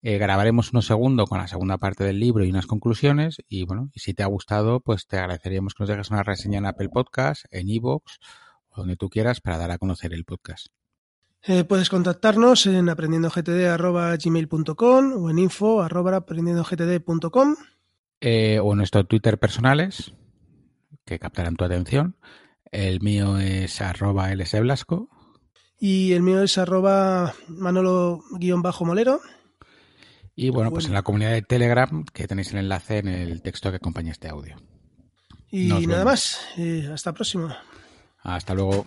[0.01, 3.37] Grabaremos unos segundos con la segunda parte del libro y unas conclusiones.
[3.49, 6.59] Y bueno, y si te ha gustado, pues te agradeceríamos que nos dejes una reseña
[6.59, 8.19] en Apple Podcast, en Evox,
[8.69, 10.67] o donde tú quieras para dar a conocer el podcast.
[11.43, 17.55] Eh, puedes contactarnos en aprendiendogtd.gmail.com o en info.aprendiendogtd.com
[18.19, 20.13] eh, o en nuestros Twitter personales
[21.05, 22.17] que captarán tu atención.
[22.71, 25.09] El mío es arroba lsblasco.
[25.79, 29.21] Y el mío es arroba manolo-molero.
[30.39, 33.71] Y bueno, pues en la comunidad de Telegram, que tenéis el enlace en el texto
[33.71, 34.55] que acompaña este audio.
[35.49, 36.39] Y nada más.
[36.57, 37.57] Eh, hasta la próxima.
[38.21, 38.85] Hasta luego.